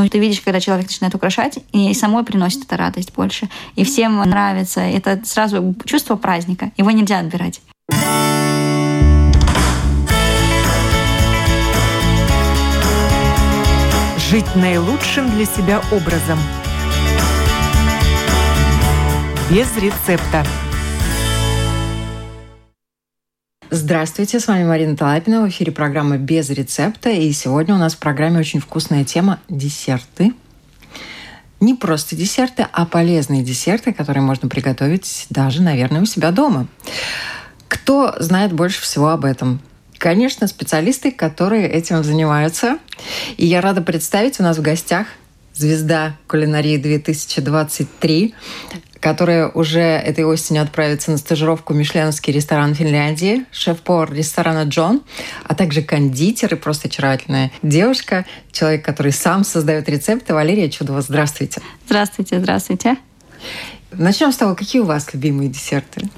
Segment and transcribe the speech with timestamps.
[0.00, 3.50] Но ты видишь, когда человек начинает украшать, и самой приносит это радость больше.
[3.76, 4.80] И всем нравится.
[4.80, 6.72] Это сразу чувство праздника.
[6.78, 7.60] Его нельзя отбирать.
[14.30, 16.38] Жить наилучшим для себя образом.
[19.50, 20.46] Без рецепта.
[23.72, 25.42] Здравствуйте, с вами Марина Талапина.
[25.42, 27.10] В эфире программа «Без рецепта».
[27.10, 30.32] И сегодня у нас в программе очень вкусная тема– десерты.
[31.60, 36.66] Не просто десерты, а полезные десерты, которые можно приготовить даже, наверное, у себя дома.
[37.68, 39.60] Кто знает больше всего об этом?
[39.98, 42.78] Конечно, специалисты, которые этим занимаются.
[43.36, 45.06] И я рада представить у нас в гостях
[45.60, 48.34] звезда кулинарии 2023,
[48.98, 55.02] которая уже этой осенью отправится на стажировку в Мишленовский ресторан Финляндии, шеф-повар ресторана Джон,
[55.44, 60.32] а также кондитер и просто очаровательная девушка, человек, который сам создает рецепты.
[60.34, 61.60] Валерия Чудова, здравствуйте.
[61.86, 62.96] Здравствуйте, здравствуйте.
[63.92, 66.08] Начнем с того, какие у вас любимые десерты?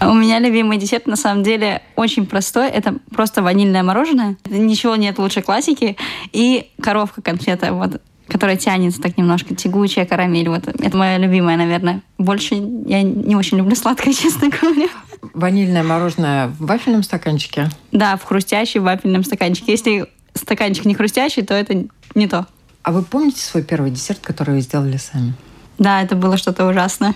[0.00, 2.68] У меня любимый десерт на самом деле очень простой.
[2.68, 4.36] Это просто ванильное мороженое.
[4.48, 5.96] Ничего нет лучше классики.
[6.32, 7.72] И коровка конфета.
[7.72, 10.48] Вот которая тянется так немножко, тягучая карамель.
[10.48, 12.02] Вот это моя любимая, наверное.
[12.18, 14.88] Больше я не очень люблю сладкое, честно говоря.
[15.34, 17.68] Ванильное мороженое в вафельном стаканчике?
[17.92, 19.72] Да, в хрустящем вафельном стаканчике.
[19.72, 22.46] Если стаканчик не хрустящий, то это не то.
[22.82, 25.34] А вы помните свой первый десерт, который вы сделали сами?
[25.78, 27.14] Да, это было что-то ужасное.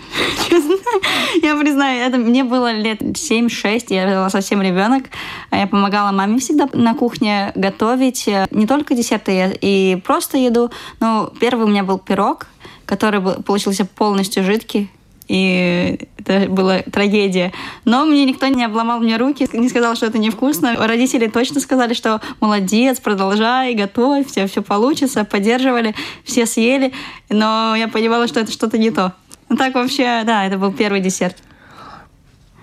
[1.42, 5.04] Я признаю, это мне было лет 7-6, я была совсем ребенок.
[5.50, 10.70] Я помогала маме всегда на кухне готовить не только десерты и просто еду.
[10.98, 12.48] Но первый у меня был пирог,
[12.84, 14.90] который получился полностью жидкий
[15.30, 17.52] и это была трагедия.
[17.84, 20.74] Но мне никто не обломал мне руки, не сказал, что это невкусно.
[20.74, 26.92] Родители точно сказали, что молодец, продолжай, готовь, все, все получится, поддерживали, все съели,
[27.28, 29.12] но я понимала, что это что-то не то.
[29.48, 31.36] Ну так вообще, да, это был первый десерт.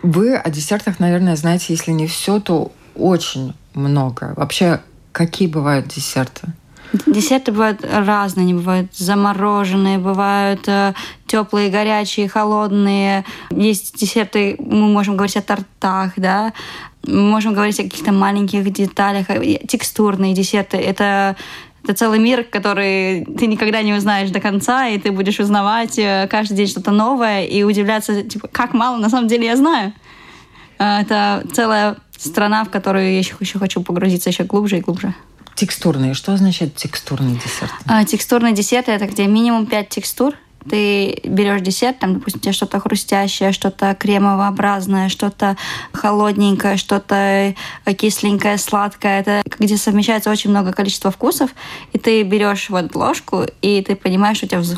[0.03, 4.33] Вы о десертах, наверное, знаете, если не все, то очень много.
[4.35, 4.81] Вообще,
[5.13, 6.47] какие бывают десерты?
[7.05, 10.93] Десерты бывают разные, они бывают замороженные, бывают э,
[11.25, 13.25] теплые, горячие, холодные.
[13.49, 16.53] Есть десерты, мы можем говорить о тортах, да,
[17.05, 19.27] мы можем говорить о каких-то маленьких деталях,
[19.67, 20.77] текстурные десерты.
[20.77, 21.35] Это
[21.83, 26.27] это целый мир, который ты никогда не узнаешь до конца, и ты будешь узнавать э,
[26.29, 29.93] каждый день что-то новое и удивляться, типа, как мало на самом деле я знаю.
[30.79, 35.13] Э, это целая страна, в которую я еще хочу погрузиться еще глубже и глубже.
[35.57, 36.13] Текстурные.
[36.13, 37.71] Что означает текстурный десерт?
[37.87, 40.35] А, текстурный десерт это где минимум 5 текстур.
[40.69, 45.57] Ты берешь десерт, там, допустим, у тебя что-то хрустящее, что-то кремовообразное, что-то
[45.93, 47.55] холодненькое, что-то
[47.97, 49.21] кисленькое, сладкое.
[49.21, 51.49] Это где совмещается очень много количества вкусов.
[51.91, 54.75] И ты берешь вот ложку, и ты понимаешь, что у тебя вз...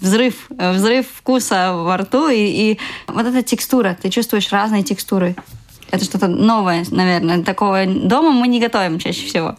[0.00, 5.36] взрыв, взрыв вкуса во рту, и, и вот эта текстура, ты чувствуешь разные текстуры.
[5.90, 7.42] Это что-то новое, наверное.
[7.42, 9.56] Такого дома мы не готовим чаще всего.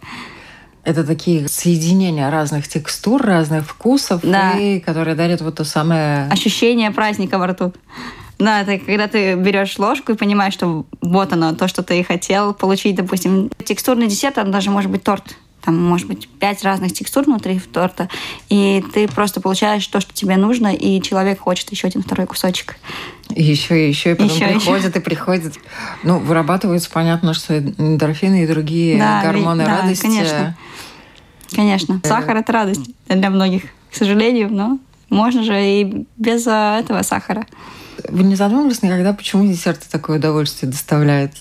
[0.82, 4.52] Это такие соединения разных текстур, разных вкусов, да.
[4.58, 6.26] и которые дарят вот то самое...
[6.30, 7.74] Ощущение праздника во рту.
[8.38, 12.54] Да, это когда ты берешь ложку и понимаешь, что вот оно, то, что ты хотел
[12.54, 13.50] получить, допустим.
[13.64, 18.08] Текстурный десерт, он даже может быть торт там может быть пять разных текстур внутри торта,
[18.48, 22.76] и ты просто получаешь то, что тебе нужно, и человек хочет еще один второй кусочек.
[23.34, 24.98] И еще, и еще, и потом еще, приходит, еще.
[24.98, 25.54] и приходит.
[26.02, 30.02] Ну, вырабатываются, понятно, что эндорфины и другие да, гормоны да, радости.
[30.02, 30.56] конечно.
[31.52, 32.00] Конечно.
[32.02, 34.78] Э, Сахар– это радость для многих, к сожалению, но
[35.10, 37.46] можно же и без а, этого сахара.
[38.08, 41.32] Вы не задумывались никогда, почему десерты такое удовольствие доставляет?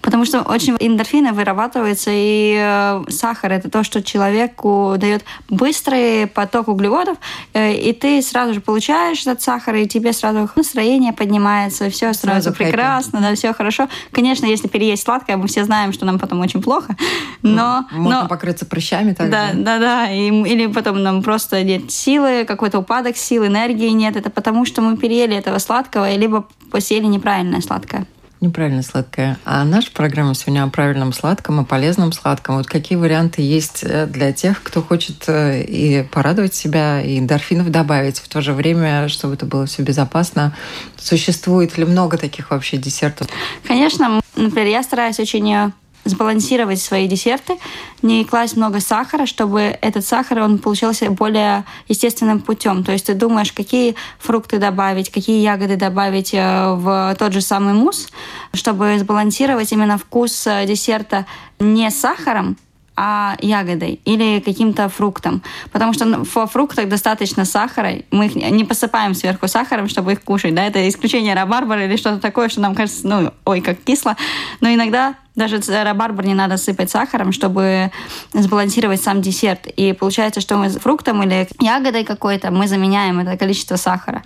[0.00, 6.68] Потому что очень эндорфины вырабатываются, и э, сахар это то, что человеку дает быстрый поток
[6.68, 7.18] углеводов,
[7.52, 12.50] э, и ты сразу же получаешь этот сахар, и тебе сразу настроение поднимается, все сразу,
[12.50, 13.88] сразу прекрасно, да, все хорошо.
[14.12, 16.96] Конечно, если переесть сладкое, мы все знаем, что нам потом очень плохо,
[17.42, 17.86] но...
[17.90, 19.50] Можно но, покрыться прыщами тогда.
[19.52, 24.16] Да, да, да, и, или потом нам просто нет силы, какой-то упадок сил, энергии нет,
[24.16, 28.06] это потому что мы переели этого сладкого, либо посели неправильное сладкое.
[28.40, 29.38] Неправильно сладкое.
[29.46, 32.56] А наша программа сегодня о правильном сладком, о полезном сладком.
[32.56, 37.70] Вот какие варианты есть э, для тех, кто хочет э, и порадовать себя, и эндорфинов
[37.70, 40.54] добавить в то же время, чтобы это было все безопасно?
[40.98, 43.26] Существует ли много таких вообще десертов?
[43.66, 44.20] Конечно.
[44.36, 45.70] Например, я стараюсь очень э,
[46.06, 47.58] сбалансировать свои десерты,
[48.02, 52.84] не класть много сахара, чтобы этот сахар он получался более естественным путем.
[52.84, 57.74] То есть ты думаешь, какие фрукты добавить, какие ягоды добавить э, в тот же самый
[57.74, 58.08] мусс,
[58.54, 61.26] чтобы сбалансировать именно вкус э, десерта
[61.58, 62.56] не сахаром,
[62.96, 65.42] а ягодой или каким-то фруктом.
[65.70, 67.92] Потому что во фруктах достаточно сахара.
[68.10, 70.54] Мы их не посыпаем сверху сахаром, чтобы их кушать.
[70.54, 70.64] Да?
[70.64, 74.16] Это исключение рабарбара или что-то такое, что нам кажется, ну, ой, как кисло.
[74.60, 77.92] Но иногда даже рабарбар не надо сыпать сахаром, чтобы
[78.32, 79.66] сбалансировать сам десерт.
[79.66, 84.22] И получается, что мы фруктом или ягодой какой-то мы заменяем это количество сахара.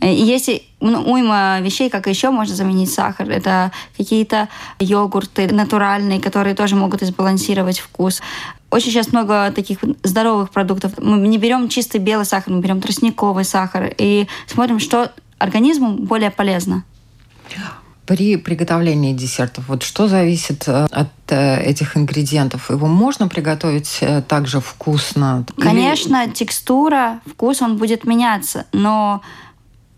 [0.00, 0.50] И есть
[0.80, 3.30] уйма вещей, как еще можно заменить сахар.
[3.30, 4.48] Это какие-то
[4.80, 8.20] йогурты натуральные, которые тоже могут сбалансировать вкус.
[8.70, 10.92] Очень сейчас много таких здоровых продуктов.
[10.98, 16.30] Мы не берем чистый белый сахар, мы берем тростниковый сахар и смотрим, что организму более
[16.30, 16.84] полезно.
[18.08, 22.70] При приготовлении десертов, вот что зависит э, от э, этих ингредиентов?
[22.70, 25.44] Его можно приготовить э, также вкусно?
[25.58, 26.32] Конечно, Или...
[26.32, 29.20] текстура, вкус, он будет меняться, но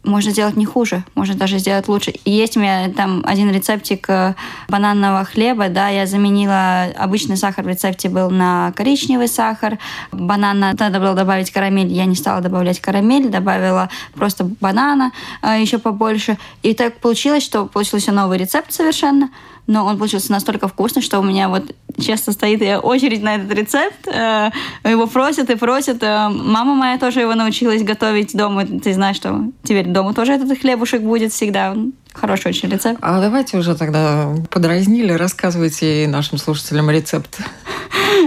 [0.05, 2.15] можно сделать не хуже, можно даже сделать лучше.
[2.25, 4.35] Есть у меня там один рецептик э,
[4.69, 9.79] бананного хлеба, да, я заменила обычный сахар в рецепте был на коричневый сахар,
[10.11, 15.13] банана, надо было добавить карамель, я не стала добавлять карамель, добавила просто банана
[15.43, 16.39] э, еще побольше.
[16.63, 19.31] И так получилось, что получился новый рецепт совершенно,
[19.67, 24.07] но он получился настолько вкусный, что у меня вот часто стоит очередь на этот рецепт.
[24.07, 24.51] Э,
[24.85, 26.03] его просят и просят.
[26.03, 28.67] Э, мама моя тоже его научилась готовить дома.
[28.67, 31.77] Ты знаешь, что теперь дома тоже этот хлебушек будет всегда.
[32.13, 32.99] Хороший очень рецепт.
[33.03, 37.39] А давайте уже тогда подразнили, рассказывайте нашим слушателям рецепт.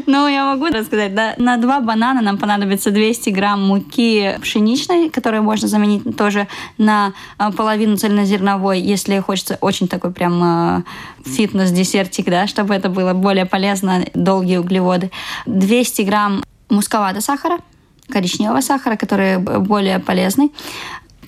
[0.07, 1.13] Ну, я могу рассказать.
[1.13, 6.47] Да, на два банана нам понадобится 200 грамм муки пшеничной, которую можно заменить тоже
[6.77, 10.83] на а, половину цельнозерновой, если хочется очень такой прям а,
[11.25, 15.11] фитнес-десертик, да, чтобы это было более полезно, долгие углеводы.
[15.45, 17.59] 200 грамм мусковатого сахара,
[18.09, 20.51] коричневого сахара, который более полезный.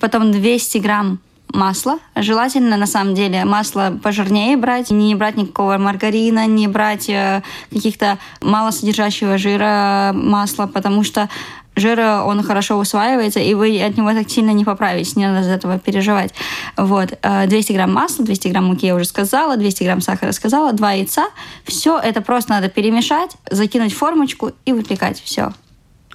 [0.00, 1.20] Потом 200 грамм
[1.52, 1.98] масло.
[2.14, 8.18] Желательно, на самом деле, масло пожирнее брать, не брать никакого маргарина, не брать э, каких-то
[8.40, 11.28] малосодержащего жира масла, потому что
[11.76, 15.50] жир, он хорошо усваивается, и вы от него так сильно не поправитесь, не надо из
[15.50, 16.32] этого переживать.
[16.76, 17.18] Вот.
[17.22, 20.92] 200 э, грамм масла, 200 грамм муки я уже сказала, 200 грамм сахара сказала, два
[20.92, 21.26] яйца.
[21.64, 25.20] Все это просто надо перемешать, закинуть в формочку и выпекать.
[25.22, 25.52] Все.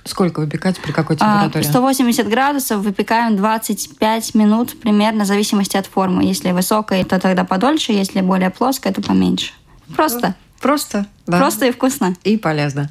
[0.03, 1.63] Сколько выпекать, при какой а, температуре?
[1.63, 6.23] 180 градусов выпекаем 25 минут примерно, в зависимости от формы.
[6.23, 9.53] Если высокая, то тогда подольше, если более плоская, то поменьше.
[9.95, 10.35] Просто.
[10.59, 11.39] Просто, да.
[11.39, 12.15] Просто и вкусно.
[12.23, 12.89] И полезно.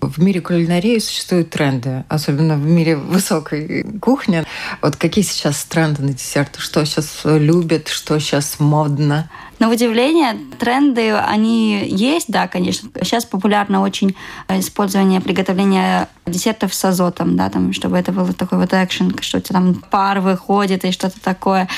[0.00, 4.44] В мире кулинарии существуют тренды, особенно в мире высокой кухни.
[4.80, 6.60] Вот какие сейчас тренды на десерты?
[6.60, 9.28] Что сейчас любят, что сейчас модно?
[9.58, 12.88] На удивление, тренды, они есть, да, конечно.
[13.02, 14.14] Сейчас популярно очень
[14.48, 19.74] использование приготовления десертов с азотом, да, там, чтобы это было такой вот экшен, что там
[19.74, 21.68] пар выходит и что-то такое.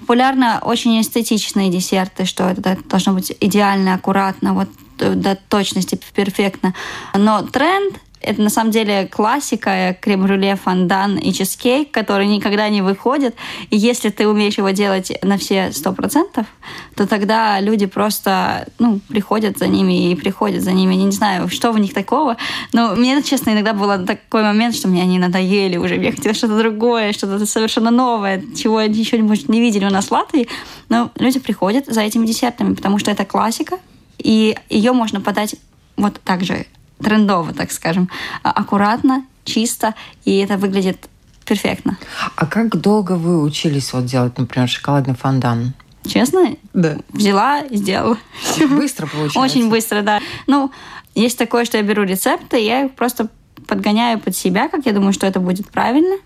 [0.00, 4.68] Популярно очень эстетичные десерты, что это должно быть идеально, аккуратно, вот
[5.00, 6.74] до точности перфектно.
[7.14, 13.34] Но тренд это на самом деле классика, крем-брюле, фондан и чизкейк, который никогда не выходит.
[13.70, 16.46] И если ты умеешь его делать на все сто процентов,
[16.96, 20.94] то тогда люди просто ну, приходят за ними и приходят за ними.
[20.94, 22.36] Я не знаю, что в них такого.
[22.72, 25.96] Но мне, честно, иногда был такой момент, что мне они надоели уже.
[25.96, 30.12] Я хотела что-то другое, что-то совершенно новое, чего еще, может, не видели у нас в
[30.12, 30.46] Латвии.
[30.90, 33.78] Но люди приходят за этими десертами, потому что это классика,
[34.22, 35.56] и ее можно подать
[35.96, 36.66] вот так же
[37.02, 38.10] трендово, так скажем,
[38.42, 39.94] а, аккуратно, чисто,
[40.24, 41.08] и это выглядит
[41.44, 41.98] перфектно.
[42.36, 45.72] А как долго вы учились вот делать, например, шоколадный фондан?
[46.06, 46.56] Честно?
[46.72, 46.98] Да.
[47.10, 48.18] Взяла и сделала.
[48.70, 49.40] Быстро получается?
[49.40, 50.20] Очень быстро, да.
[50.46, 50.70] Ну,
[51.14, 53.28] есть такое, что я беру рецепты, я их просто
[53.66, 56.16] подгоняю под себя, как я думаю, что это будет правильно,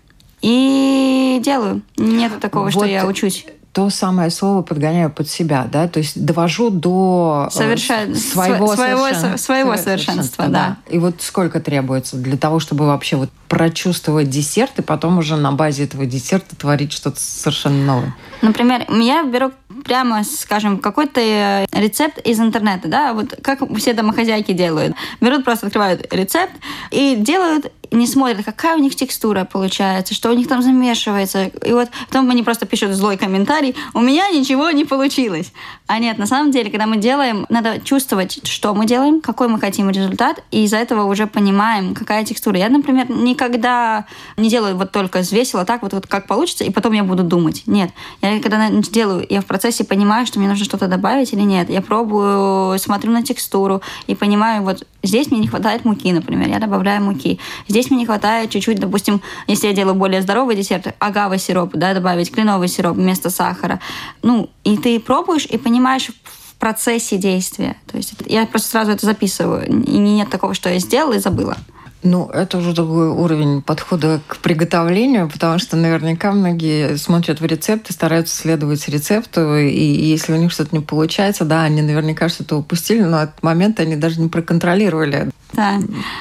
[0.41, 1.81] и делаю.
[1.97, 6.23] Нет такого, вот что я учусь то самое слово подгоняю под себя, да, то есть
[6.23, 8.15] довожу до э, Совершен...
[8.15, 9.37] своего, своего, совершен...
[9.37, 10.51] своего совершенства, да.
[10.51, 10.77] да.
[10.89, 15.51] И вот сколько требуется для того, чтобы вообще вот прочувствовать десерт и потом уже на
[15.51, 18.15] базе этого десерта творить что-то совершенно новое?
[18.41, 19.51] Например, я беру
[19.83, 24.95] прямо, скажем, какой-то э, рецепт из интернета, да, вот как все домохозяйки делают.
[25.21, 26.53] Берут, просто открывают рецепт
[26.91, 31.45] и делают не смотрят, какая у них текстура получается, что у них там замешивается.
[31.45, 35.51] И вот потом они просто пишут злой комментарий, у меня ничего не получилось.
[35.87, 39.59] А нет, на самом деле, когда мы делаем, надо чувствовать, что мы делаем, какой мы
[39.59, 42.57] хотим результат, и из-за этого уже понимаем, какая текстура.
[42.57, 44.05] Я, например, никогда
[44.37, 47.63] не делаю вот только взвесила так, вот, вот как получится, и потом я буду думать.
[47.65, 47.91] Нет.
[48.21, 51.69] Я когда делаю, я в процессе понимаю, что мне нужно что-то добавить или нет.
[51.69, 56.59] Я пробую, смотрю на текстуру и понимаю, вот здесь мне не хватает муки, например, я
[56.59, 57.39] добавляю муки.
[57.67, 61.93] Здесь мне не хватает чуть-чуть, допустим, если я делаю более здоровый десерт, агава сироп, да,
[61.93, 63.79] добавить кленовый сироп вместо сахара.
[64.21, 67.75] Ну, и ты пробуешь и понимаешь в процессе действия.
[67.87, 69.67] То есть я просто сразу это записываю.
[69.67, 71.57] И нет такого, что я сделала и забыла.
[72.05, 77.89] Ну, это уже такой уровень подхода к приготовлению, потому что наверняка многие смотрят в рецепт
[77.89, 82.57] и стараются следовать рецепту, и если у них что-то не получается, да, они наверняка что-то
[82.57, 85.31] упустили, но от момента они даже не проконтролировали.
[85.53, 85.79] Да.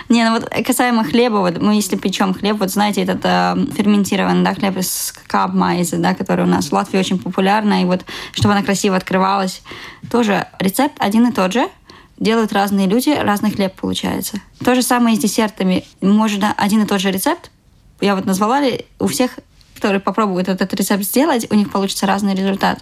[0.08, 4.42] Не, ну вот касаемо хлеба, вот мы если печем хлеб, вот знаете, этот э, ферментированный
[4.42, 8.54] да, хлеб из кабмайза, да, который у нас в Латвии очень популярна, и вот чтобы
[8.54, 9.60] она красиво открывалась,
[10.10, 11.68] тоже рецепт один и тот же,
[12.18, 14.40] делают разные люди, разный хлеб получается.
[14.64, 15.84] То же самое и с десертами.
[16.00, 17.50] Можно один и тот же рецепт,
[18.00, 19.38] я вот назвала ли, у всех,
[19.74, 22.80] которые попробуют этот рецепт сделать, у них получится разный результат.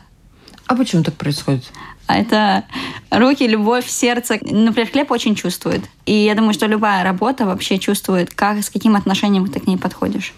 [0.66, 1.64] А почему так происходит?
[2.06, 2.64] А это
[3.10, 4.38] руки, любовь, сердце.
[4.42, 5.84] Например, хлеб очень чувствует.
[6.06, 9.76] И я думаю, что любая работа вообще чувствует, как, с каким отношением ты к ней
[9.76, 10.34] подходишь.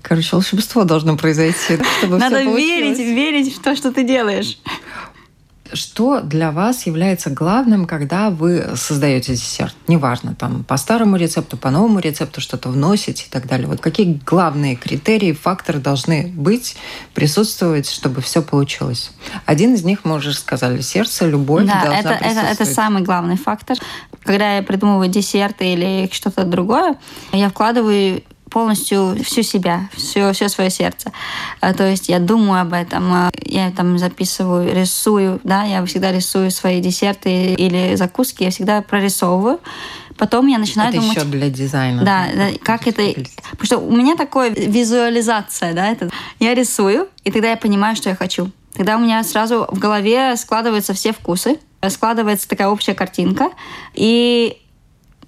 [0.00, 4.58] Короче, волшебство должно произойти, чтобы Надо верить, верить в то, что ты делаешь.
[5.72, 9.74] Что для вас является главным, когда вы создаете десерт?
[9.88, 13.66] Неважно, там по старому рецепту, по новому рецепту что-то вносите и так далее.
[13.66, 16.76] Вот какие главные критерии, факторы должны быть,
[17.14, 19.12] присутствовать, чтобы все получилось?
[19.46, 23.36] Один из них, мы уже сказали, сердце, любовь да, должна это, это, это самый главный
[23.36, 23.76] фактор.
[24.22, 26.96] Когда я придумываю десерты или что-то другое,
[27.32, 28.22] я вкладываю
[28.52, 31.10] полностью всю себя, все, все свое сердце.
[31.60, 36.12] А, то есть я думаю об этом, а, я там записываю, рисую, да, я всегда
[36.12, 39.58] рисую свои десерты или закуски, я всегда прорисовываю.
[40.18, 41.16] Потом я начинаю это думать...
[41.16, 42.04] еще для дизайна.
[42.04, 43.02] Да, да как это...
[43.52, 46.10] Потому что у меня такое визуализация, да, это...
[46.38, 48.50] Я рисую, и тогда я понимаю, что я хочу.
[48.74, 53.50] Тогда у меня сразу в голове складываются все вкусы, складывается такая общая картинка,
[53.94, 54.58] и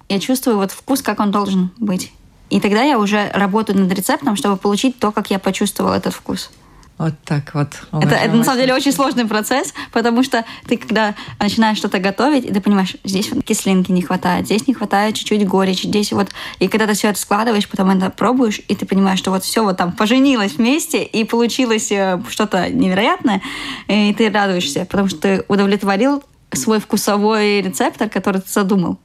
[0.09, 2.11] я чувствую вот вкус, как он должен быть.
[2.49, 6.49] И тогда я уже работаю над рецептом, чтобы получить то, как я почувствовала этот вкус.
[6.97, 7.67] Вот так вот.
[7.91, 12.45] Это, это на самом деле очень сложный процесс, потому что ты, когда начинаешь что-то готовить,
[12.45, 16.29] и ты понимаешь, здесь вот кислинки не хватает, здесь не хватает чуть-чуть горечи, здесь вот...
[16.59, 19.63] И когда ты все это складываешь, потом это пробуешь, и ты понимаешь, что вот все
[19.63, 23.41] вот там поженилось вместе, и получилось э, что-то невероятное,
[23.89, 26.23] и ты радуешься, потому что ты удовлетворил
[26.53, 28.97] свой вкусовой рецептор, который ты задумал.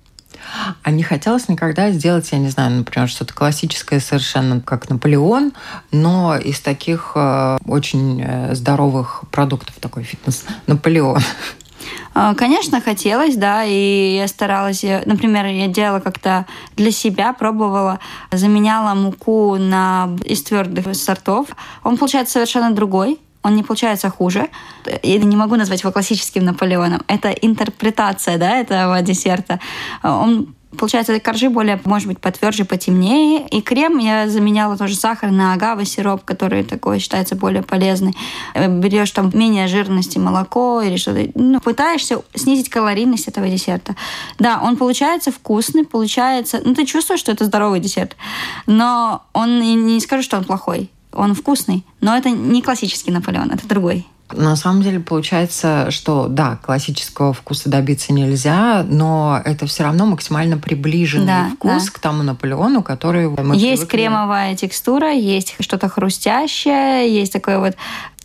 [0.83, 5.53] А не хотелось никогда сделать, я не знаю, например, что-то классическое совершенно, как Наполеон,
[5.93, 11.21] но из таких э, очень э, здоровых продуктов, такой фитнес Наполеон.
[12.13, 16.47] А, конечно, хотелось, да, и я старалась, например, я делала как-то
[16.77, 18.01] для себя, пробовала,
[18.33, 21.49] заменяла муку на из твердых сортов.
[21.85, 24.49] Он получается совершенно другой, он не получается хуже.
[25.03, 27.03] Я не могу назвать его классическим Наполеоном.
[27.07, 29.61] Это интерпретация да, этого десерта.
[30.03, 33.47] Он Получается, коржи более, может быть, потверже, потемнее.
[33.49, 38.17] И крем я заменяла тоже сахар на агавы сироп, который такой считается более полезный.
[38.55, 41.29] Берешь там менее жирности молоко или что-то.
[41.35, 43.97] Ну, пытаешься снизить калорийность этого десерта.
[44.39, 46.61] Да, он получается вкусный, получается...
[46.65, 48.17] Ну, ты чувствуешь, что это здоровый десерт.
[48.67, 53.69] Но он не скажу, что он плохой он вкусный, но это не классический Наполеон, это
[53.69, 54.07] другой.
[54.33, 60.57] На самом деле получается, что да, классического вкуса добиться нельзя, но это все равно максимально
[60.57, 61.91] приближенный да, вкус да.
[61.93, 63.97] к тому Наполеону, который мы Есть привыкли.
[63.97, 67.75] кремовая текстура, есть что-то хрустящее, есть такое вот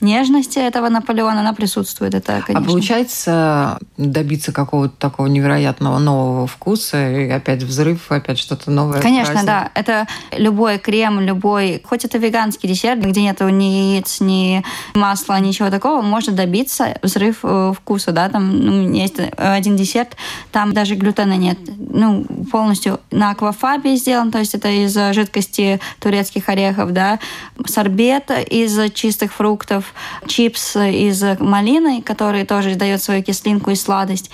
[0.02, 2.14] нежности этого Наполеона, она присутствует.
[2.14, 2.66] Это, а конечно.
[2.66, 9.02] А получается добиться какого-то такого невероятного нового вкуса, и опять взрыв, опять что-то новое.
[9.02, 9.48] Конечно, праздник.
[9.48, 9.72] да.
[9.74, 15.70] Это любой крем, любой, хоть это веганский десерт, где нету ни яиц, ни масла, ничего
[15.70, 20.16] такого, можно добиться взрыв э, вкуса, да, там ну, есть один десерт,
[20.52, 26.50] там даже глютена нет, ну, полностью на аквафабе сделан, то есть это из жидкости турецких
[26.50, 27.20] орехов, да,
[27.66, 29.94] сорбет из чистых фруктов,
[30.28, 34.32] чипс из малины, который тоже дает свою кислинку и сладость,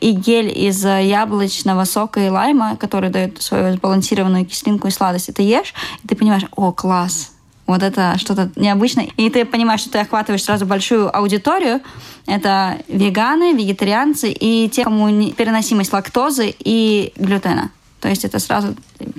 [0.00, 5.28] и гель из яблочного сока и лайма, который дает свою сбалансированную кислинку и сладость.
[5.28, 7.30] И ты ешь, и ты понимаешь, о, класс,
[7.66, 9.08] вот это что-то необычное.
[9.16, 11.80] И ты понимаешь, что ты охватываешь сразу большую аудиторию.
[12.26, 17.70] Это веганы, вегетарианцы и те, кому переносимость лактозы и глютена.
[18.04, 18.74] То есть это сразу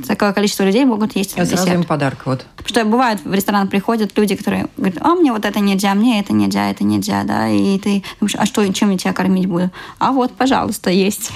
[0.08, 2.20] такое количество людей могут есть Это сразу им подарок.
[2.26, 2.46] Вот.
[2.56, 6.20] Потому что бывает, в ресторан приходят люди, которые говорят, а мне вот это нельзя, мне
[6.20, 9.72] это нельзя, это нельзя, да, и ты думаешь, а что, чем я тебя кормить буду?
[9.98, 11.32] А вот, пожалуйста, есть.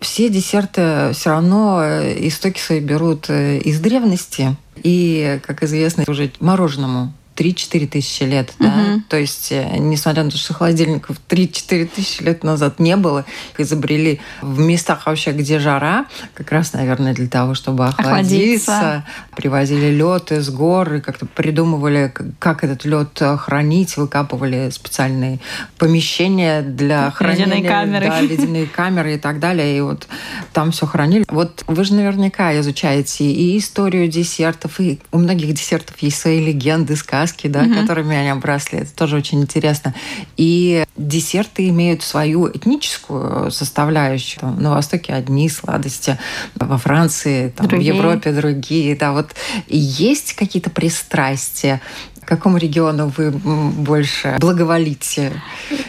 [0.00, 4.54] Все десерты все равно э, истоки свои берут э, из древности.
[4.84, 8.52] И, как известно, уже мороженому 3-4 тысячи лет.
[8.58, 8.68] Угу.
[8.68, 9.00] Да?
[9.08, 13.60] То есть, э, несмотря на то, что холодильников 3-4 тысячи лет назад не было, их
[13.60, 18.76] изобрели в местах вообще, где жара, как раз, наверное, для того, чтобы охладиться.
[18.76, 19.04] охладиться.
[19.36, 25.40] привозили лед из гор и как-то придумывали, как этот лед хранить, выкапывали специальные
[25.78, 27.46] помещения для хранения.
[27.46, 28.06] Ледяные камеры.
[28.06, 29.76] Да, ледяные камеры и так далее.
[29.76, 30.08] И вот
[30.52, 31.24] там все хранили.
[31.28, 36.96] Вот вы же наверняка изучаете и историю десертов, и у многих десертов есть свои легенды,
[36.96, 37.74] сказки, да, угу.
[37.74, 38.80] которыми они обросли.
[38.80, 39.94] Это тоже очень интересно.
[40.36, 44.40] И десерты имеют свою этническую составляющую.
[44.40, 46.18] Там, на Востоке одни сладости,
[46.54, 48.96] во Франции, там, в Европе другие.
[48.96, 49.34] Да, вот
[49.68, 51.80] есть какие-то пристрастия
[52.26, 55.32] какому региону вы больше благоволите?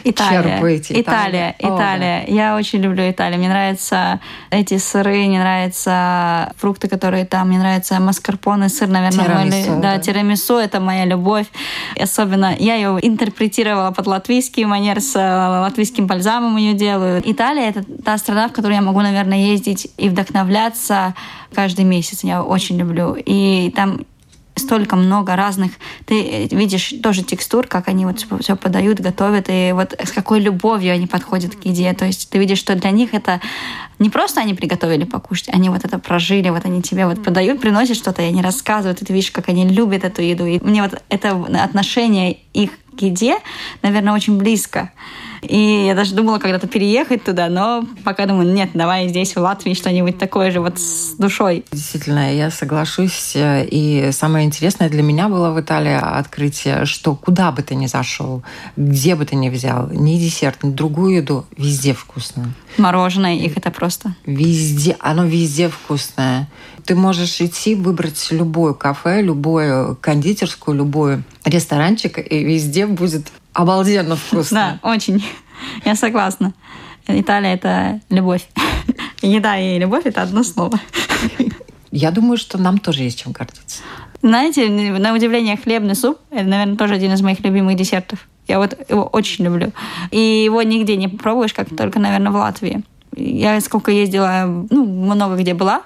[0.03, 0.43] Италия.
[0.43, 1.01] Черпаете?
[1.01, 1.55] Италия.
[1.59, 1.75] Италия.
[1.75, 2.25] Италия.
[2.27, 3.39] Я очень люблю Италию.
[3.39, 7.49] Мне нравятся эти сыры, мне нравятся фрукты, которые там.
[7.49, 9.25] Мне нравится маскарпоне, сыр, наверное.
[9.25, 11.47] Тирамису, мой, да, да, тирамису— это моя любовь.
[11.95, 17.21] И особенно я ее интерпретировала под латвийский манер, с э, латвийским бальзамом ее делаю.
[17.25, 21.15] Италия— это та страна, в которую я могу, наверное, ездить и вдохновляться
[21.53, 22.23] каждый месяц.
[22.23, 23.17] Я очень люблю.
[23.17, 24.01] И там
[24.57, 25.71] столько много разных.
[26.05, 30.39] Ты э, видишь тоже текстур, как они вот все подают, готовят, и вот с какой
[30.39, 31.93] любовью они подходят к еде.
[31.93, 33.41] То есть ты видишь, что для них это
[33.99, 37.97] не просто они приготовили покушать, они вот это прожили, вот они тебе вот подают, приносят
[37.97, 40.45] что-то, и они рассказывают, и ты видишь, как они любят эту еду.
[40.45, 41.31] И мне вот это
[41.63, 43.37] отношение их к еде,
[43.81, 44.91] наверное, очень близко.
[45.41, 49.73] И я даже думала когда-то переехать туда, но пока думаю, нет, давай здесь, в Латвии,
[49.73, 51.65] что-нибудь такое же вот с душой.
[51.71, 53.33] Действительно, я соглашусь.
[53.35, 58.43] И самое интересное для меня было в Италии открытие, что куда бы ты ни зашел,
[58.75, 62.53] где бы ты ни взял, ни десерт, ни другую еду, везде вкусно.
[62.77, 64.15] Мороженое их это просто.
[64.25, 66.47] Везде, оно везде вкусное.
[66.85, 73.27] Ты можешь идти, выбрать любое кафе, любую кондитерскую, любой ресторанчик, и везде будет
[73.57, 74.79] обалденно вкусно.
[74.81, 75.25] Да, очень.
[75.83, 76.53] Я согласна.
[77.07, 78.47] Италия— это любовь.
[79.21, 80.79] Еда и любовь— это одно слово.
[81.91, 83.81] Я думаю, что нам тоже есть чем гордиться.
[84.21, 88.27] Знаете, на удивление, хлебный суп— это, наверное, тоже один из моих любимых десертов.
[88.47, 89.71] Я вот его очень люблю.
[90.11, 92.83] И его нигде не попробуешь, как только, наверное, в Латвии.
[93.15, 95.81] Я сколько ездила, ну, много где была,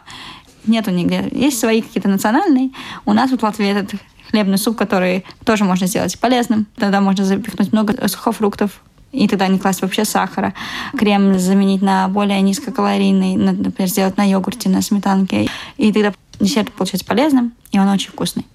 [0.66, 1.30] нету нигде.
[1.32, 2.72] Есть свои какие-то национальные.
[3.06, 3.94] У нас вот в Латвии этот
[4.32, 6.67] хлебный суп, который тоже можно сделать полезным.
[6.78, 10.54] Тогда можно запихнуть много сухофруктов, и тогда не класть вообще сахара.
[10.98, 15.50] Крем заменить на более низкокалорийный, например, сделать на йогурте, на сметанке.
[15.78, 18.46] И тогда десерт получается полезным, и он очень вкусный.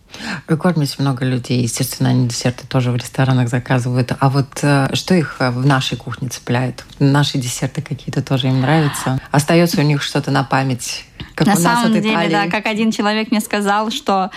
[0.48, 4.12] Вы кормите много людей, естественно, они десерты тоже в ресторанах заказывают.
[4.18, 6.84] А вот э, что их э, в нашей кухне цепляет?
[6.98, 9.20] Наши десерты какие-то тоже им нравятся?
[9.30, 11.04] Остается у них что-то на память?
[11.34, 12.32] Как на у нас самом деле, Италии?
[12.32, 14.30] да, как один человек мне сказал, что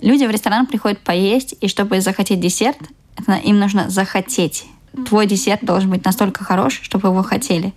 [0.00, 2.78] люди в ресторан приходят поесть, и чтобы захотеть десерт,
[3.44, 4.64] им нужно захотеть.
[5.08, 7.72] Твой десерт должен быть настолько хорош, чтобы его хотели.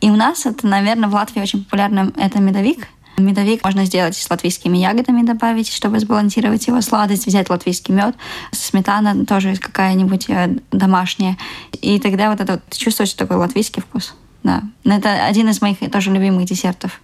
[0.00, 4.30] И у нас это, наверное, в Латвии очень популярным это медовик– Медовик можно сделать с
[4.30, 8.14] латвийскими ягодами добавить, чтобы сбалансировать его сладость, взять латвийский мед,
[8.52, 11.36] сметана тоже какая-нибудь э, домашняя.
[11.82, 14.14] И тогда вот это вот, ты чувствуешь такой латвийский вкус.
[14.42, 14.62] Да.
[14.84, 17.00] Это один из моих тоже любимых десертов.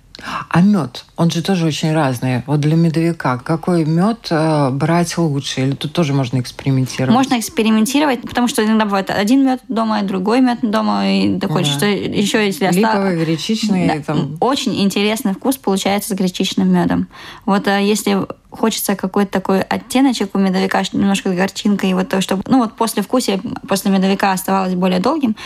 [0.49, 2.43] А мед, он же тоже очень разный.
[2.47, 5.61] Вот для медовика какой мед э, брать лучше?
[5.61, 7.15] Или тут тоже можно экспериментировать?
[7.15, 11.79] Можно экспериментировать, потому что иногда бывает один мед дома, другой мед дома, и хочешь, да.
[11.79, 12.95] что еще если осталось.
[12.95, 13.87] Липовый, гречичный.
[13.87, 14.03] Да.
[14.03, 14.37] Там...
[14.41, 17.07] Очень интересный вкус получается с гречичным медом.
[17.47, 22.43] Вот э, если хочется какой-то такой оттеночек у медовика, немножко горчинка, и вот то, чтобы,
[22.47, 25.37] ну вот после вкуса, после медовика оставалось более долгим,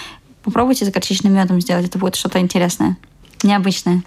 [0.42, 2.96] попробуйте с горчичным медом сделать, это будет что-то интересное,
[3.42, 4.02] необычное.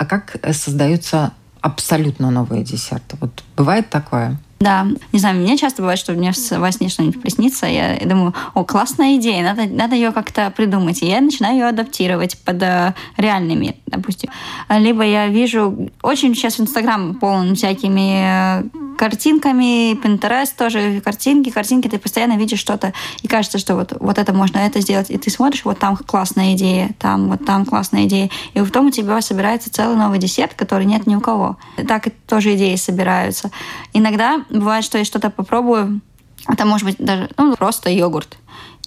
[0.00, 3.18] А как э, создаются абсолютно новые десерты?
[3.20, 4.38] Вот бывает такое?
[4.60, 8.64] Да, не знаю, мне часто бывает, что мне во сне что-нибудь приснится, я думаю, о,
[8.64, 11.02] классная идея, надо, надо ее как-то придумать.
[11.02, 14.30] И я начинаю ее адаптировать под э, реальный мир, допустим.
[14.70, 18.62] Либо я вижу, очень сейчас Инстаграм полон всякими э,
[19.00, 24.34] картинками, Pinterest тоже картинки, картинки, ты постоянно видишь что-то, и кажется, что вот, вот это
[24.34, 28.28] можно это сделать, и ты смотришь, вот там классная идея, там, вот там классная идея,
[28.52, 31.56] и потом у тебя собирается целый новый десерт, который нет ни у кого.
[31.88, 33.50] Так и тоже идеи собираются.
[33.94, 36.02] Иногда бывает, что я что-то попробую,
[36.46, 38.36] это может быть даже ну, просто йогурт.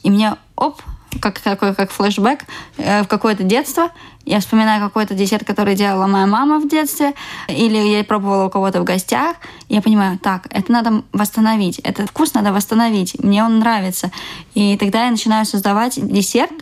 [0.04, 0.80] И мне, оп,
[1.21, 2.45] как такой как флешбэк
[2.78, 3.91] э, в какое-то детство.
[4.26, 7.13] Я вспоминаю какой-то десерт, который делала моя мама в детстве,
[7.47, 9.36] или я пробовала у кого-то в гостях.
[9.67, 14.12] Я понимаю, так, это надо восстановить, этот вкус надо восстановить, мне он нравится.
[14.54, 16.54] И тогда я начинаю создавать десерт,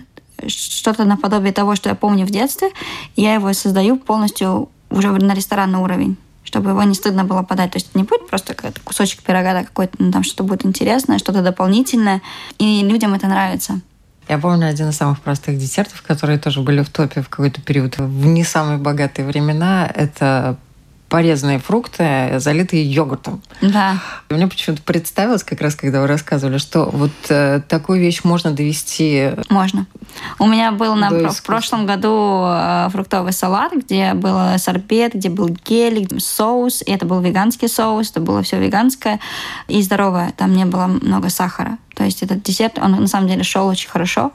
[0.48, 2.70] что-то наподобие того, что я помню в детстве.
[3.16, 7.72] Я его создаю полностью уже на ресторанный уровень чтобы его не стыдно было подать.
[7.72, 11.42] То есть не будет просто кусочек пирога, да, какой-то, ну, там что-то будет интересное, что-то
[11.42, 12.22] дополнительное,
[12.58, 13.80] и людям это нравится.
[14.32, 17.98] Я помню один из самых простых десертов, которые тоже были в топе в какой-то период
[17.98, 19.86] в не самые богатые времена.
[19.94, 20.58] Это
[21.12, 23.42] порезанные фрукты, залитые йогуртом.
[23.62, 24.00] Да.
[24.30, 28.52] И мне почему-то представилось, как раз когда вы рассказывали, что вот э, такую вещь можно
[28.52, 29.32] довести.
[29.50, 29.88] Можно.
[30.40, 35.50] У меня был на, в прошлом году э, фруктовый салат, где был сорбет, где был
[35.66, 36.82] гель, соус.
[36.82, 39.20] И это был веганский соус, это было все веганское
[39.68, 40.34] и здоровое.
[40.38, 41.78] Там не было много сахара.
[41.94, 44.32] То есть этот десерт, он на самом деле шел очень хорошо.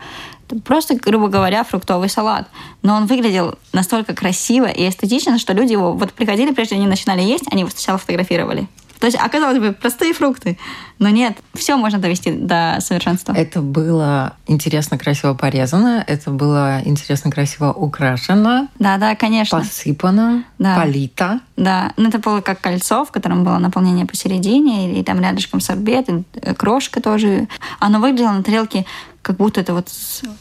[0.64, 2.48] Просто, грубо говоря, фруктовый салат.
[2.82, 6.88] Но он выглядел настолько красиво и эстетично, что люди его вот приходили, прежде чем они
[6.90, 8.68] начинали есть, они его сначала фотографировали.
[9.00, 10.58] То есть, оказалось бы, простые фрукты.
[10.98, 13.34] Но нет, все можно довести до совершенства.
[13.34, 19.58] Это было интересно, красиво порезано, это было интересно, красиво украшено, Да, да, конечно.
[19.58, 20.76] посыпано, Да.
[20.76, 21.40] полито.
[21.58, 26.08] Да, ну это было как кольцо, в котором было наполнение посередине, и там рядышком сорбет,
[26.08, 27.48] и э, крошка тоже.
[27.78, 28.86] Оно выглядело на тарелке,
[29.26, 29.88] как будто это вот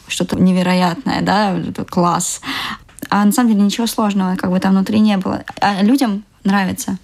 [0.06, 2.40] что-то невероятное, да, это класс.
[3.10, 5.42] А на самом деле ничего сложного, как бы там внутри не было.
[5.60, 6.98] А людям нравится.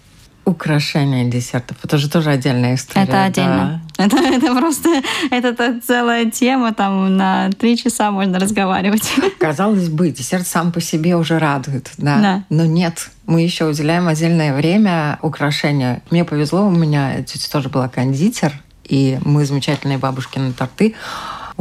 [0.44, 1.76] Украшение десертов.
[1.82, 3.04] Это же тоже отдельная история.
[3.04, 3.82] Это отдельно.
[3.98, 9.12] Это, это просто это та целая тема, там на три часа можно разговаривать.
[9.16, 9.28] да.
[9.40, 12.18] Казалось бы, десерт сам по себе уже радует, да.
[12.18, 12.44] Да.
[12.48, 13.10] Но нет.
[13.26, 16.00] Мы еще уделяем отдельное время украшению.
[16.10, 18.52] Мне повезло, у меня тетя тоже была кондитер,
[18.84, 20.94] и мы замечательные бабушкины торты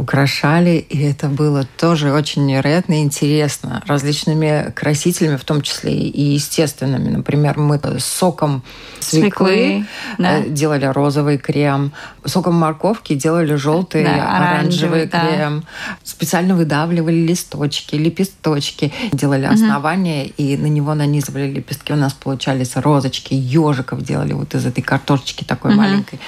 [0.02, 3.82] украшали, и это было тоже очень невероятно интересно.
[3.86, 7.08] Различными красителями, в том числе и естественными.
[7.08, 8.62] Например, мы с соком
[9.00, 9.86] свеклы, Свеклы,
[10.18, 10.38] да.
[10.40, 11.92] э, делали розовый крем,
[12.24, 15.20] соком морковки делали желтый, Да, оранжевый оранжевый, да.
[15.36, 15.64] крем.
[16.04, 21.92] Специально выдавливали листочки, лепесточки, делали основание и на него нанизывали лепестки.
[21.92, 26.18] У нас получались розочки, ежиков делали вот из этой картошечки такой маленькой.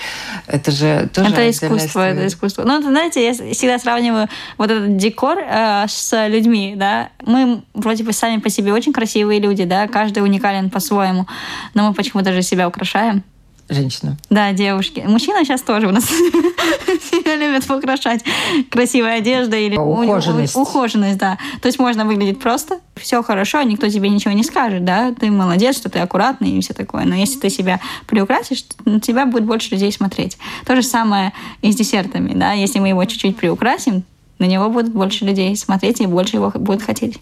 [0.46, 2.10] Это же тоже Это искусство, история.
[2.12, 2.62] это искусство.
[2.64, 7.08] Ну, знаете, я всегда сравниваю вот этот декор э, с людьми, да.
[7.24, 11.26] Мы вроде бы сами по себе очень красивые люди, да, каждый уникален по-своему,
[11.72, 13.22] но мы почему-то же себя украшаем.
[13.68, 14.16] Женщина.
[14.30, 15.02] Да, девушки.
[15.06, 16.04] Мужчины сейчас тоже у нас
[17.24, 18.22] любят украшать
[18.70, 20.56] красивой одеждой или у- у- Ухоженность.
[20.56, 21.38] ухоженность, да.
[21.62, 25.76] То есть можно выглядеть просто, все хорошо, никто тебе ничего не скажет, да, ты молодец,
[25.76, 27.04] что ты аккуратный и все такое.
[27.04, 30.36] Но если ты себя приукрасишь, на тебя будет больше людей смотреть.
[30.66, 32.52] То же самое и с десертами, да.
[32.52, 34.04] Если мы его чуть-чуть приукрасим,
[34.38, 37.18] на него будут больше людей смотреть и больше его будут хотеть.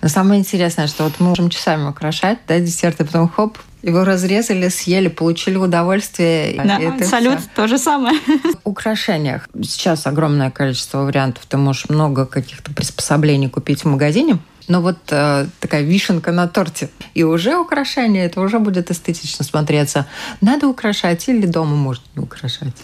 [0.00, 4.68] Но самое интересное, что вот мы можем часами украшать, да, десерты, потом хоп, его разрезали,
[4.68, 6.60] съели, получили удовольствие.
[6.62, 7.48] Да, салют, всё.
[7.54, 8.18] то же самое.
[8.64, 11.44] В украшениях сейчас огромное количество вариантов.
[11.48, 14.38] Ты можешь много каких-то приспособлений купить в магазине.
[14.66, 16.88] Но вот э, такая вишенка на торте.
[17.14, 20.06] И уже украшение, это уже будет эстетично смотреться.
[20.40, 22.74] Надо украшать или дома можно не украшать?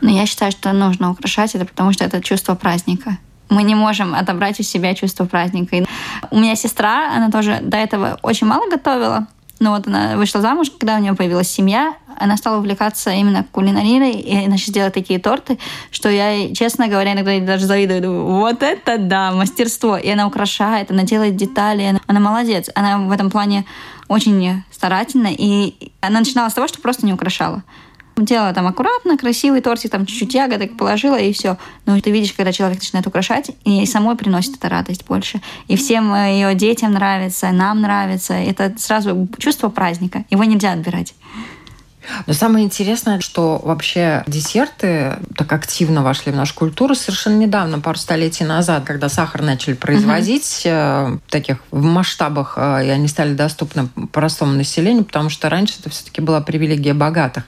[0.00, 3.18] Но я считаю, что нужно украшать это, потому что это чувство праздника.
[3.48, 5.76] Мы не можем отобрать у себя чувство праздника.
[5.76, 5.84] И
[6.32, 9.28] У меня сестра, она тоже до этого очень мало готовила.
[9.62, 14.18] Но вот она вышла замуж, когда у нее появилась семья, она стала увлекаться именно кулинарией
[14.20, 15.56] и начала делать такие торты,
[15.92, 18.02] что я, честно говоря, иногда даже завидую.
[18.02, 19.96] Думаю, вот это да, мастерство.
[19.96, 22.70] И она украшает, она делает детали, она, она молодец.
[22.74, 23.64] Она в этом плане
[24.08, 25.28] очень старательна.
[25.30, 27.62] И она начинала с того, что просто не украшала.
[28.16, 31.56] Делала там аккуратно, красивый тортик, там чуть-чуть ягодок положила, и все.
[31.86, 35.40] Но ты видишь, когда человек начинает украшать, и самой приносит это радость больше.
[35.68, 38.34] И всем э, ее детям нравится, нам нравится.
[38.34, 40.24] Это сразу чувство праздника.
[40.30, 41.14] Его нельзя отбирать.
[42.26, 47.98] Но самое интересное, что вообще десерты так активно вошли в нашу культуру совершенно недавно, пару
[47.98, 53.88] столетий назад, когда сахар начали производить э, таких в масштабах, э, и они стали доступны
[54.12, 57.44] простому населению, потому что раньше это все-таки была привилегия богатых.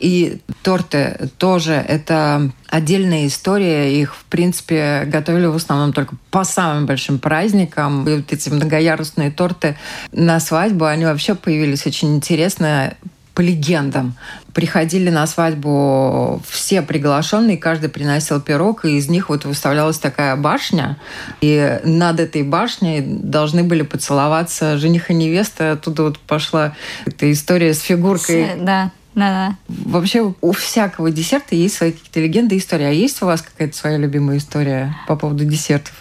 [0.00, 4.00] И торты тоже это отдельная история.
[4.00, 8.06] Их, в принципе, готовили в основном только по самым большим праздникам.
[8.08, 9.76] И вот эти многоярусные торты
[10.12, 12.94] на свадьбу, они вообще появились очень интересно
[13.38, 14.16] по легендам.
[14.52, 20.98] Приходили на свадьбу все приглашенные, каждый приносил пирог, и из них вот выставлялась такая башня,
[21.40, 25.70] и над этой башней должны были поцеловаться жених и невеста.
[25.70, 26.74] Оттуда вот пошла
[27.06, 28.56] эта история с фигуркой.
[28.56, 29.56] Да, да, да.
[29.68, 32.86] Вообще у всякого десерта есть свои какие-то легенды и истории.
[32.86, 35.94] А есть у вас какая-то своя любимая история по поводу десертов?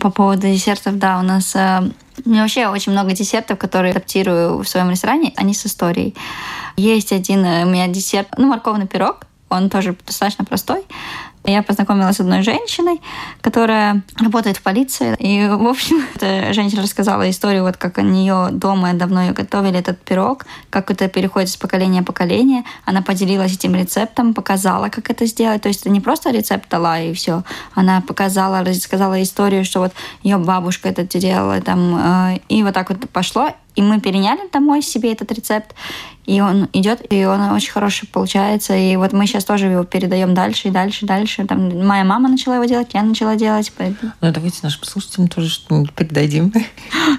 [0.00, 1.90] По поводу десертов, да, у нас э,
[2.24, 6.14] меня вообще очень много десертов, которые адаптирую в своем ресторане, они с историей.
[6.76, 10.84] Есть один э, у меня десерт, ну, морковный пирог, он тоже достаточно простой.
[11.46, 13.02] Я познакомилась с одной женщиной,
[13.42, 15.14] которая работает в полиции.
[15.18, 19.78] И, в общем, эта женщина рассказала историю, вот как у нее дома давно ее готовили
[19.78, 22.64] этот пирог, как это переходит с поколения в поколение.
[22.86, 25.60] Она поделилась этим рецептом, показала, как это сделать.
[25.60, 27.42] То есть это не просто рецепт дала и все.
[27.74, 32.88] Она показала, рассказала историю, что вот ее бабушка это делала, там, э, и вот так
[32.88, 33.50] вот пошло.
[33.74, 35.74] И мы переняли домой себе этот рецепт.
[36.26, 38.74] И он идет, и он очень хороший получается.
[38.74, 41.46] И вот мы сейчас тоже его передаем дальше и дальше, и дальше.
[41.46, 43.70] Там моя мама начала его делать, я начала делать.
[43.78, 46.52] Ну, давайте нашим слушателям тоже что-нибудь передадим.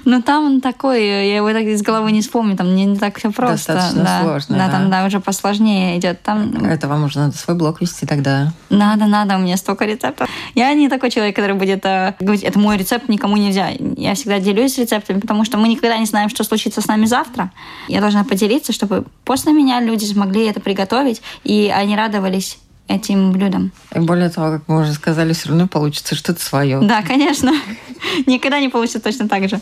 [0.04, 3.18] Ну, там он такой, я его так из головы не вспомню, там не, не так
[3.18, 3.74] все просто.
[3.74, 4.22] Достаточно да.
[4.22, 4.66] сложно, да.
[4.66, 4.72] да.
[4.72, 6.22] там да, уже посложнее идет.
[6.22, 6.64] Там...
[6.64, 8.52] Это вам уже надо свой блог вести тогда.
[8.70, 10.28] Надо, надо, у меня столько рецептов.
[10.54, 13.70] Я не такой человек, который будет э, говорить, это мой рецепт, никому нельзя.
[13.96, 17.50] Я всегда делюсь рецептами, потому что мы никогда не знаем, что случится с нами завтра.
[17.88, 23.72] Я должна поделиться, чтобы после меня люди смогли это приготовить, и они радовались этим блюдам.
[23.94, 26.80] И более того, как мы уже сказали, все равно получится что-то свое.
[26.80, 27.52] Да, конечно.
[28.26, 29.60] Никогда не получится точно так же.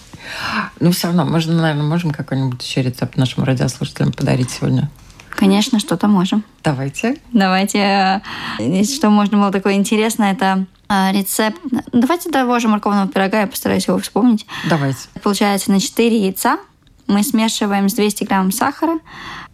[0.81, 4.91] Но все равно, мы, наверное, можем какой-нибудь еще рецепт нашим радиослушателям подарить сегодня.
[5.31, 6.45] Конечно, что-то можем.
[6.63, 7.17] Давайте.
[7.33, 8.23] Давайте.
[8.59, 11.61] э, Что можно было такое интересное, это э, рецепт.
[11.93, 14.47] Давайте того же морковного пирога, я постараюсь его вспомнить.
[14.69, 15.01] Давайте.
[15.23, 16.59] Получается на 4 яйца
[17.07, 18.99] мы смешиваем с 200 грамм сахара,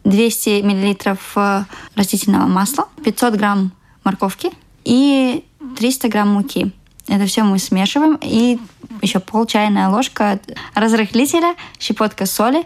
[0.04, 3.72] 200 миллилитров э, растительного масла, 500 грамм
[4.04, 4.50] морковки
[4.84, 5.44] и
[5.76, 6.72] 300 грамм муки.
[7.08, 8.18] Это все мы смешиваем.
[8.22, 8.58] И
[9.02, 10.38] еще пол чайная ложка
[10.74, 12.64] разрыхлителя, щепотка соли.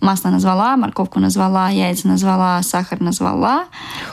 [0.00, 3.66] Масло назвала, морковку назвала, яйца назвала, сахар назвала.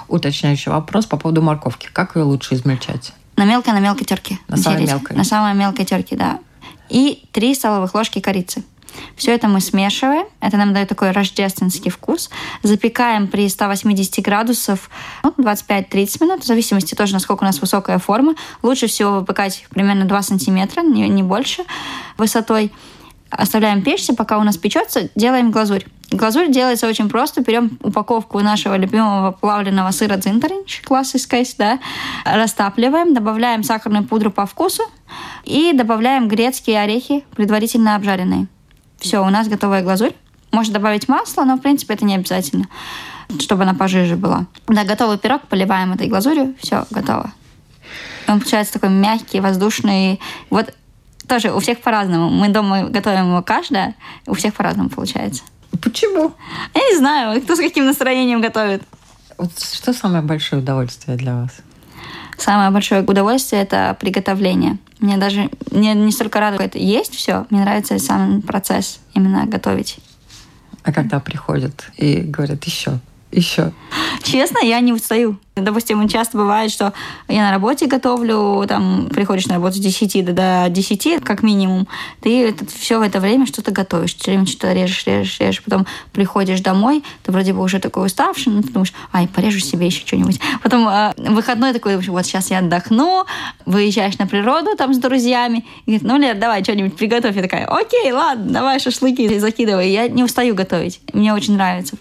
[0.08, 1.90] Уточняющий вопрос по поводу морковки.
[1.92, 3.14] Как ее лучше измельчать?
[3.36, 4.38] На мелкой, на мелкой терке.
[4.48, 4.94] На самой натереть.
[4.94, 5.18] мелкой.
[5.18, 6.40] На самой мелкой терке, да.
[6.90, 8.64] И 3 столовых ложки корицы.
[9.16, 10.26] Все это мы смешиваем.
[10.40, 12.30] Это нам дает такой рождественский вкус.
[12.64, 14.90] Запекаем при 180 градусов
[15.24, 18.36] ну, 25-30 минут, в зависимости тоже, насколько у нас высокая форма.
[18.62, 21.64] Лучше всего выпекать примерно 2 сантиметра, не, не больше
[22.18, 22.72] высотой.
[23.30, 25.86] Оставляем печься, пока у нас печется, делаем глазурь.
[26.12, 27.42] Глазурь делается очень просто.
[27.42, 31.80] Берем упаковку нашего любимого плавленного сыра Дзинтеринч, классический, да,
[32.26, 34.84] растапливаем, добавляем сахарную пудру по вкусу
[35.44, 38.48] и добавляем грецкие орехи, предварительно обжаренные.
[39.00, 40.14] Все, у нас готовая глазурь.
[40.52, 42.68] Можно добавить масло, но, в принципе, это не обязательно,
[43.40, 44.48] чтобы она пожиже была.
[44.68, 47.32] Да, готовый пирог поливаем этой глазурью, все, готово.
[48.28, 50.20] Он получается такой мягкий, воздушный.
[50.50, 50.74] Вот
[51.28, 52.30] тоже у всех по-разному.
[52.30, 53.96] Мы дома готовим его каждая,
[54.28, 55.44] у всех по-разному получается.
[55.82, 56.34] Почему?
[56.74, 58.84] Я не знаю, кто с каким настроением готовит.
[59.38, 61.52] Вот что самое большое удовольствие для вас?
[62.40, 64.78] Самое большое удовольствие это приготовление.
[65.00, 69.98] Мне даже мне не столько радует есть все, мне нравится сам процесс именно готовить.
[70.84, 73.00] А когда приходят и говорят еще,
[73.32, 73.72] еще.
[74.24, 75.38] Честно, я не устаю.
[75.56, 76.94] Допустим, часто бывает, что
[77.28, 81.88] я на работе готовлю, там приходишь на работу с 10 до, до 10, как минимум.
[82.22, 85.64] Ты все в это время что-то готовишь, все время что-то режешь, режешь, режешь.
[85.64, 89.88] Потом приходишь домой, ты вроде бы уже такой уставший, но ты думаешь, ай, порежу себе
[89.88, 90.40] еще что-нибудь.
[90.64, 93.26] Потом э, выходной такой, вот сейчас я отдохну,
[93.66, 97.36] выезжаешь на природу там с друзьями, и говорит, ну, Лер, давай что-нибудь приготовь.
[97.36, 99.92] Я такая, окей, ладно, давай шашлыки закидывай.
[99.92, 101.98] Я не устаю готовить, мне очень нравится.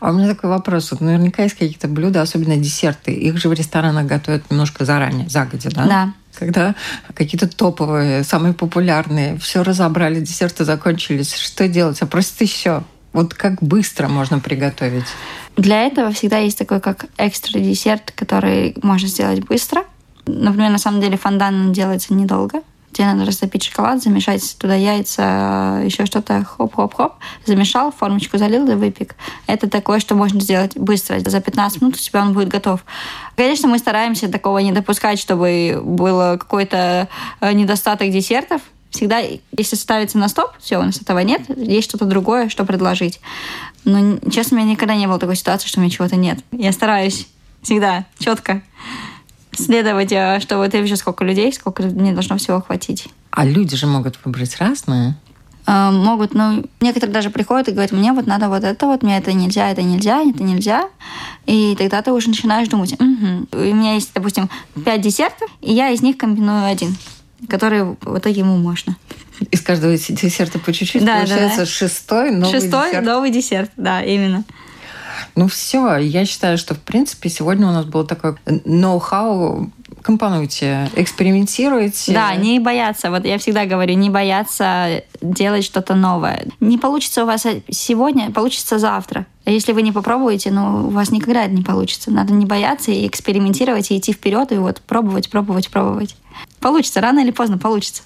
[0.00, 0.90] А у меня такой вопрос.
[0.90, 3.12] Вот наверняка есть какие-то блюда, особенно десерты.
[3.12, 5.86] Их же в ресторанах готовят немножко заранее, загодя, да?
[5.86, 6.12] Да.
[6.38, 6.74] Когда
[7.14, 11.34] какие-то топовые, самые популярные, все разобрали, десерты закончились.
[11.34, 12.00] Что делать?
[12.02, 12.82] А просят еще.
[13.12, 15.06] Вот как быстро можно приготовить?
[15.56, 19.84] Для этого всегда есть такой как экстра десерт, который можно сделать быстро.
[20.26, 22.60] Например, на самом деле фондан делается недолго.
[22.96, 27.12] Тебе надо растопить шоколад, замешать туда яйца, еще что-то, хоп-хоп-хоп.
[27.44, 29.16] Замешал, формочку залил и выпек.
[29.46, 31.20] Это такое, что можно сделать быстро.
[31.20, 32.86] За 15 минут у тебя он будет готов.
[33.36, 37.08] Конечно, мы стараемся такого не допускать, чтобы был какой-то
[37.42, 38.62] э, недостаток десертов.
[38.88, 43.20] Всегда, если ставится на стоп, все, у нас этого нет, есть что-то другое, что предложить.
[43.84, 46.38] Но, честно, у меня никогда не было такой ситуации, что у меня чего-то нет.
[46.50, 47.28] Я стараюсь
[47.60, 48.62] всегда четко
[49.56, 53.08] следовать, э, что вот я вижу, сколько людей, сколько мне должно всего хватить.
[53.30, 55.16] А люди же могут выбрать разные.
[55.66, 59.18] Э, Могут, ну, некоторые даже приходят и говорят, мне вот надо вот это вот, мне
[59.18, 60.88] это нельзя, это нельзя, это нельзя.
[61.46, 63.46] И тогда ты уже начинаешь думать, угу.
[63.52, 64.48] у меня есть, допустим,
[64.84, 66.96] пять десертов, и я из них комбиную один,
[67.48, 68.96] который в итоге ему можно.
[69.50, 71.66] Из каждого десерта по чуть-чуть Да, да, получается да.
[71.66, 73.04] шестой новый Шестой десерт.
[73.04, 74.44] новый десерт, да, именно.
[75.34, 79.70] Ну все, я считаю, что в принципе сегодня у нас был такой ноу-хау.
[80.02, 82.12] Компонуйте, экспериментируйте.
[82.12, 83.10] Да, не бояться.
[83.10, 86.46] Вот я всегда говорю, не бояться делать что-то новое.
[86.60, 89.26] Не получится у вас сегодня, получится завтра.
[89.44, 92.10] А если вы не попробуете, ну, у вас никогда это не получится.
[92.10, 96.16] Надо не бояться и экспериментировать, и идти вперед, и вот пробовать, пробовать, пробовать.
[96.60, 98.02] Получится, рано или поздно получится.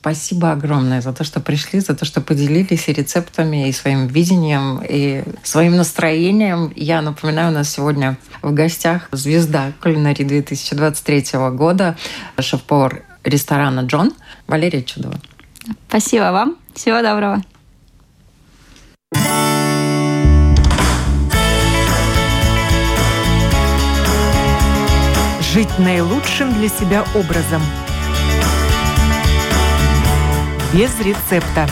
[0.00, 4.80] Спасибо огромное за то, что пришли, за то, что поделились и рецептами, и своим видением,
[4.88, 6.72] и своим настроением.
[6.76, 11.96] Я напоминаю, у нас сегодня в гостях звезда кулинарии 2023 года,
[12.38, 14.12] шеф-повар ресторана «Джон»
[14.46, 15.16] Валерия Чудова.
[15.88, 16.56] Спасибо вам.
[16.74, 17.42] Всего доброго.
[25.52, 27.62] Жить наилучшим для себя образом.
[30.72, 31.66] Без рецепта.